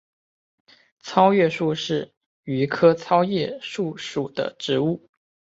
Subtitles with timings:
[0.99, 2.11] 糙叶树是
[2.43, 5.07] 榆科糙叶树属的植物。